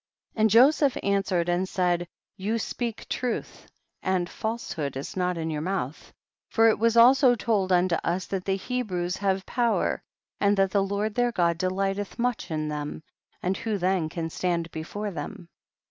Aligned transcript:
61. 0.31 0.41
And 0.41 0.49
Joseph 0.49 0.97
answered 1.03 1.47
and 1.47 1.69
said, 1.69 2.07
you 2.35 2.57
speak 2.57 3.07
truth 3.07 3.67
and 4.01 4.27
falsehood 4.27 4.97
is 4.97 5.15
not 5.15 5.37
in 5.37 5.51
your 5.51 5.61
mouth, 5.61 6.11
for 6.49 6.67
it 6.69 6.79
was 6.79 6.97
also 6.97 7.35
told 7.35 7.71
unto 7.71 7.93
us 8.03 8.25
that 8.25 8.45
the 8.45 8.55
Hebrews 8.55 9.17
have 9.17 9.45
power 9.45 10.01
and 10.39 10.57
that 10.57 10.71
the 10.71 10.81
Lord 10.83 11.13
their 11.13 11.31
God 11.31 11.59
delighteth 11.59 12.17
much 12.17 12.49
in 12.49 12.67
them, 12.67 13.03
and 13.43 13.55
who 13.57 13.77
then 13.77 14.09
can 14.09 14.31
stand 14.31 14.71
before 14.71 15.11
them 15.11 15.49